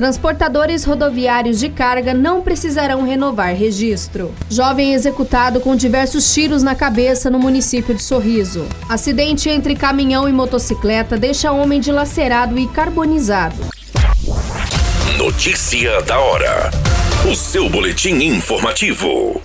Transportadores 0.00 0.82
rodoviários 0.82 1.60
de 1.60 1.68
carga 1.68 2.14
não 2.14 2.40
precisarão 2.40 3.02
renovar 3.02 3.54
registro. 3.54 4.34
Jovem 4.48 4.94
executado 4.94 5.60
com 5.60 5.76
diversos 5.76 6.32
tiros 6.32 6.62
na 6.62 6.74
cabeça 6.74 7.28
no 7.28 7.38
município 7.38 7.94
de 7.94 8.02
Sorriso. 8.02 8.66
Acidente 8.88 9.50
entre 9.50 9.76
caminhão 9.76 10.26
e 10.26 10.32
motocicleta 10.32 11.18
deixa 11.18 11.52
homem 11.52 11.82
dilacerado 11.82 12.58
e 12.58 12.66
carbonizado. 12.66 13.56
Notícia 15.18 16.00
da 16.00 16.18
hora. 16.18 16.70
O 17.30 17.36
seu 17.36 17.68
boletim 17.68 18.14
informativo. 18.24 19.38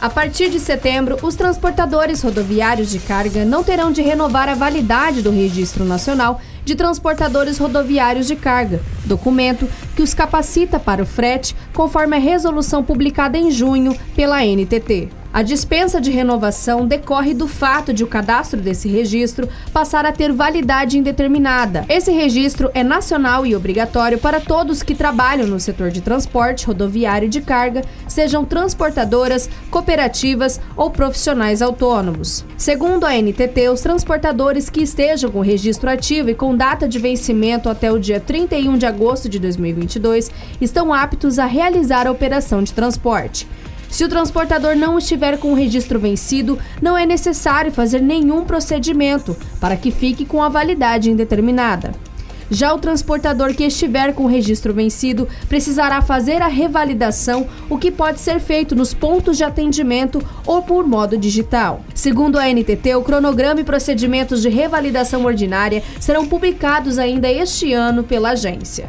A 0.00 0.08
partir 0.08 0.50
de 0.50 0.58
setembro, 0.58 1.16
os 1.22 1.36
transportadores 1.36 2.22
rodoviários 2.22 2.90
de 2.90 2.98
carga 2.98 3.44
não 3.44 3.62
terão 3.62 3.92
de 3.92 4.02
renovar 4.02 4.48
a 4.48 4.54
validade 4.54 5.22
do 5.22 5.30
Registro 5.30 5.84
Nacional 5.84 6.40
de 6.64 6.74
Transportadores 6.74 7.58
Rodoviários 7.58 8.26
de 8.26 8.36
Carga, 8.36 8.80
documento 9.04 9.68
que 9.96 10.02
os 10.02 10.14
capacita 10.14 10.78
para 10.78 11.02
o 11.02 11.06
frete, 11.06 11.56
conforme 11.72 12.16
a 12.16 12.20
resolução 12.20 12.82
publicada 12.82 13.38
em 13.38 13.50
junho 13.50 13.96
pela 14.14 14.44
NTT. 14.44 15.21
A 15.32 15.40
dispensa 15.40 15.98
de 15.98 16.10
renovação 16.10 16.86
decorre 16.86 17.32
do 17.32 17.48
fato 17.48 17.90
de 17.94 18.04
o 18.04 18.06
cadastro 18.06 18.60
desse 18.60 18.86
registro 18.86 19.48
passar 19.72 20.04
a 20.04 20.12
ter 20.12 20.30
validade 20.30 20.98
indeterminada. 20.98 21.86
Esse 21.88 22.12
registro 22.12 22.70
é 22.74 22.84
nacional 22.84 23.46
e 23.46 23.56
obrigatório 23.56 24.18
para 24.18 24.40
todos 24.40 24.82
que 24.82 24.94
trabalham 24.94 25.46
no 25.46 25.58
setor 25.58 25.90
de 25.90 26.02
transporte 26.02 26.66
rodoviário 26.66 27.30
de 27.30 27.40
carga, 27.40 27.82
sejam 28.06 28.44
transportadoras, 28.44 29.48
cooperativas 29.70 30.60
ou 30.76 30.90
profissionais 30.90 31.62
autônomos. 31.62 32.44
Segundo 32.58 33.06
a 33.06 33.14
NTT, 33.14 33.70
os 33.70 33.80
transportadores 33.80 34.68
que 34.68 34.82
estejam 34.82 35.30
com 35.30 35.40
registro 35.40 35.88
ativo 35.88 36.28
e 36.28 36.34
com 36.34 36.54
data 36.54 36.86
de 36.86 36.98
vencimento 36.98 37.70
até 37.70 37.90
o 37.90 37.98
dia 37.98 38.20
31 38.20 38.76
de 38.76 38.84
agosto 38.84 39.30
de 39.30 39.38
2022 39.38 40.30
estão 40.60 40.92
aptos 40.92 41.38
a 41.38 41.46
realizar 41.46 42.06
a 42.06 42.10
operação 42.10 42.62
de 42.62 42.74
transporte. 42.74 43.48
Se 43.92 44.02
o 44.04 44.08
transportador 44.08 44.74
não 44.74 44.96
estiver 44.96 45.36
com 45.36 45.52
o 45.52 45.54
registro 45.54 46.00
vencido, 46.00 46.58
não 46.80 46.96
é 46.96 47.04
necessário 47.04 47.70
fazer 47.70 48.00
nenhum 48.00 48.42
procedimento 48.42 49.36
para 49.60 49.76
que 49.76 49.90
fique 49.90 50.24
com 50.24 50.42
a 50.42 50.48
validade 50.48 51.10
indeterminada. 51.10 51.92
Já 52.50 52.72
o 52.72 52.78
transportador 52.78 53.54
que 53.54 53.64
estiver 53.64 54.14
com 54.14 54.24
o 54.24 54.28
registro 54.28 54.72
vencido 54.72 55.28
precisará 55.46 56.00
fazer 56.00 56.40
a 56.40 56.48
revalidação, 56.48 57.46
o 57.68 57.76
que 57.76 57.90
pode 57.90 58.18
ser 58.18 58.40
feito 58.40 58.74
nos 58.74 58.94
pontos 58.94 59.36
de 59.36 59.44
atendimento 59.44 60.22
ou 60.46 60.62
por 60.62 60.86
modo 60.86 61.18
digital. 61.18 61.84
Segundo 61.94 62.38
a 62.38 62.48
NTT, 62.48 62.94
o 62.94 63.02
cronograma 63.02 63.60
e 63.60 63.64
procedimentos 63.64 64.40
de 64.40 64.48
revalidação 64.48 65.24
ordinária 65.26 65.82
serão 66.00 66.26
publicados 66.26 66.98
ainda 66.98 67.30
este 67.30 67.74
ano 67.74 68.02
pela 68.02 68.30
agência. 68.30 68.88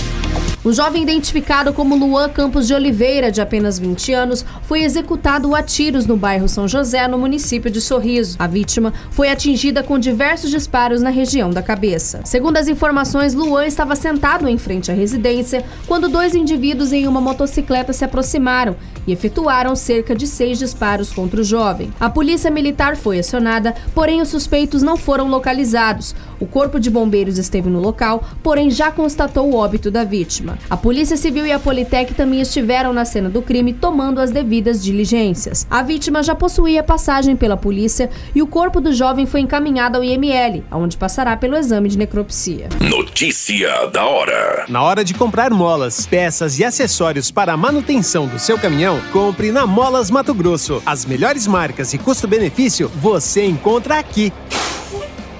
Um 0.63 0.71
jovem 0.71 1.01
identificado 1.01 1.73
como 1.73 1.95
Luan 1.95 2.29
Campos 2.29 2.67
de 2.67 2.75
Oliveira, 2.75 3.31
de 3.31 3.41
apenas 3.41 3.79
20 3.79 4.13
anos, 4.13 4.45
foi 4.67 4.83
executado 4.83 5.55
a 5.55 5.63
tiros 5.63 6.05
no 6.05 6.15
bairro 6.15 6.47
São 6.47 6.67
José, 6.67 7.07
no 7.07 7.17
município 7.17 7.71
de 7.71 7.81
Sorriso. 7.81 8.35
A 8.37 8.45
vítima 8.45 8.93
foi 9.09 9.29
atingida 9.29 9.81
com 9.81 9.97
diversos 9.97 10.51
disparos 10.51 11.01
na 11.01 11.09
região 11.09 11.49
da 11.49 11.63
cabeça. 11.63 12.21
Segundo 12.25 12.57
as 12.57 12.67
informações, 12.67 13.33
Luan 13.33 13.65
estava 13.65 13.95
sentado 13.95 14.47
em 14.47 14.55
frente 14.55 14.91
à 14.91 14.93
residência 14.93 15.65
quando 15.87 16.07
dois 16.07 16.35
indivíduos 16.35 16.93
em 16.93 17.07
uma 17.07 17.19
motocicleta 17.19 17.91
se 17.91 18.05
aproximaram 18.05 18.75
e 19.07 19.11
efetuaram 19.11 19.75
cerca 19.75 20.13
de 20.13 20.27
seis 20.27 20.59
disparos 20.59 21.11
contra 21.11 21.41
o 21.41 21.43
jovem. 21.43 21.91
A 21.99 22.07
polícia 22.07 22.51
militar 22.51 22.95
foi 22.95 23.17
acionada, 23.17 23.73
porém 23.95 24.21
os 24.21 24.29
suspeitos 24.29 24.83
não 24.83 24.95
foram 24.95 25.27
localizados. 25.27 26.13
O 26.39 26.45
corpo 26.45 26.79
de 26.79 26.91
bombeiros 26.91 27.39
esteve 27.39 27.67
no 27.67 27.79
local, 27.79 28.23
porém 28.43 28.69
já 28.69 28.91
constatou 28.91 29.49
o 29.49 29.55
óbito 29.55 29.89
da 29.89 30.03
vítima 30.03 30.50
vítima. 30.51 30.57
A 30.69 30.77
Polícia 30.77 31.17
Civil 31.17 31.45
e 31.45 31.51
a 31.51 31.59
Politec 31.59 32.13
também 32.13 32.41
estiveram 32.41 32.93
na 32.93 33.05
cena 33.05 33.29
do 33.29 33.41
crime 33.41 33.73
tomando 33.73 34.19
as 34.19 34.31
devidas 34.31 34.83
diligências. 34.83 35.65
A 35.69 35.81
vítima 35.81 36.23
já 36.23 36.35
possuía 36.35 36.83
passagem 36.83 37.35
pela 37.35 37.57
polícia 37.57 38.09
e 38.33 38.41
o 38.41 38.47
corpo 38.47 38.81
do 38.81 38.93
jovem 38.93 39.25
foi 39.25 39.41
encaminhado 39.41 39.97
ao 39.97 40.03
IML, 40.03 40.63
onde 40.71 40.97
passará 40.97 41.35
pelo 41.37 41.55
exame 41.55 41.89
de 41.89 41.97
necropsia. 41.97 42.69
Notícia 42.79 43.87
da 43.87 44.05
hora. 44.05 44.65
Na 44.67 44.81
hora 44.83 45.03
de 45.03 45.13
comprar 45.13 45.51
molas, 45.51 46.05
peças 46.05 46.59
e 46.59 46.63
acessórios 46.63 47.31
para 47.31 47.53
a 47.53 47.57
manutenção 47.57 48.27
do 48.27 48.39
seu 48.39 48.57
caminhão, 48.57 48.99
compre 49.11 49.51
na 49.51 49.65
Molas 49.65 50.09
Mato 50.09 50.33
Grosso. 50.33 50.81
As 50.85 51.05
melhores 51.05 51.47
marcas 51.47 51.93
e 51.93 51.97
custo-benefício 51.97 52.89
você 52.95 53.45
encontra 53.45 53.99
aqui. 53.99 54.31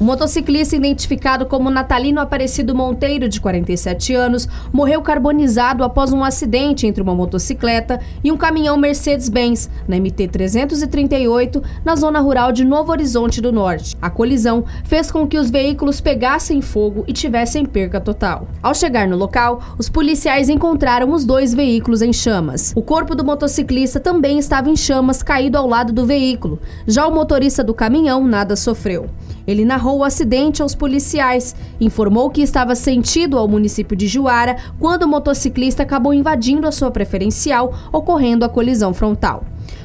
O 0.00 0.04
motociclista 0.04 0.74
identificado 0.74 1.44
como 1.44 1.70
Natalino 1.70 2.22
Aparecido 2.22 2.74
Monteiro, 2.74 3.28
de 3.28 3.38
47 3.38 4.14
anos, 4.14 4.48
morreu 4.72 5.02
carbonizado 5.02 5.84
após 5.84 6.10
um 6.10 6.24
acidente 6.24 6.86
entre 6.86 7.02
uma 7.02 7.14
motocicleta 7.14 8.00
e 8.24 8.32
um 8.32 8.36
caminhão 8.38 8.78
Mercedes-Benz, 8.78 9.68
na 9.86 9.98
MT-338, 9.98 11.62
na 11.84 11.96
zona 11.96 12.18
rural 12.18 12.50
de 12.50 12.64
Novo 12.64 12.90
Horizonte 12.92 13.42
do 13.42 13.52
Norte. 13.52 13.94
A 14.00 14.08
colisão 14.08 14.64
fez 14.84 15.10
com 15.10 15.26
que 15.26 15.36
os 15.36 15.50
veículos 15.50 16.00
pegassem 16.00 16.62
fogo 16.62 17.04
e 17.06 17.12
tivessem 17.12 17.66
perca 17.66 18.00
total. 18.00 18.48
Ao 18.62 18.74
chegar 18.74 19.06
no 19.06 19.18
local, 19.18 19.60
os 19.76 19.90
policiais 19.90 20.48
encontraram 20.48 21.12
os 21.12 21.26
dois 21.26 21.52
veículos 21.52 22.00
em 22.00 22.10
chamas. 22.10 22.72
O 22.74 22.80
corpo 22.80 23.14
do 23.14 23.22
motociclista 23.22 24.00
também 24.00 24.38
estava 24.38 24.70
em 24.70 24.76
chamas, 24.76 25.22
caído 25.22 25.58
ao 25.58 25.68
lado 25.68 25.92
do 25.92 26.06
veículo. 26.06 26.58
Já 26.86 27.06
o 27.06 27.14
motorista 27.14 27.62
do 27.62 27.74
caminhão 27.74 28.26
nada 28.26 28.56
sofreu. 28.56 29.10
Ele 29.50 29.64
narrou 29.64 29.98
o 29.98 30.04
acidente 30.04 30.62
aos 30.62 30.76
policiais, 30.76 31.56
informou 31.80 32.30
que 32.30 32.40
estava 32.40 32.76
sentido 32.76 33.36
ao 33.36 33.48
município 33.48 33.96
de 33.96 34.06
Juara 34.06 34.56
quando 34.78 35.02
o 35.02 35.08
motociclista 35.08 35.82
acabou 35.82 36.14
invadindo 36.14 36.68
a 36.68 36.72
sua 36.72 36.92
preferencial, 36.92 37.74
ocorrendo 37.92 38.44
a 38.44 38.48
colisão 38.48 38.94
frontal. 38.94 39.42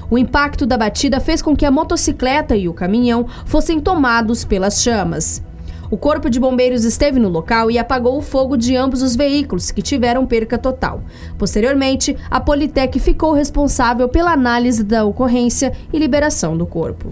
O 0.07 0.19
impacto 0.19 0.67
da 0.67 0.77
batida 0.77 1.19
fez 1.19 1.41
com 1.41 1.55
que 1.55 1.65
a 1.65 1.71
motocicleta 1.71 2.55
e 2.55 2.69
o 2.69 2.73
caminhão 2.73 3.25
fossem 3.43 3.79
tomados 3.79 4.45
pelas 4.45 4.83
chamas. 4.83 5.41
O 5.89 5.97
corpo 5.97 6.29
de 6.29 6.39
bombeiros 6.39 6.83
esteve 6.83 7.19
no 7.19 7.29
local 7.29 7.71
e 7.71 7.79
apagou 7.79 8.19
o 8.19 8.21
fogo 8.21 8.55
de 8.55 8.75
ambos 8.75 9.01
os 9.01 9.15
veículos, 9.15 9.71
que 9.71 9.81
tiveram 9.81 10.27
perca 10.27 10.59
total. 10.59 11.01
Posteriormente, 11.39 12.15
a 12.29 12.39
Politec 12.39 12.99
ficou 12.99 13.33
responsável 13.33 14.07
pela 14.07 14.31
análise 14.31 14.83
da 14.83 15.03
ocorrência 15.05 15.73
e 15.91 15.97
liberação 15.97 16.55
do 16.55 16.67
corpo. 16.67 17.11